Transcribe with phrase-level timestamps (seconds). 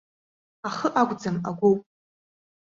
[0.67, 1.79] Ахы акәӡам агәоуп.